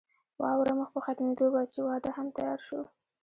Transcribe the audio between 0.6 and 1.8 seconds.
مخ په ختمېدو وه چې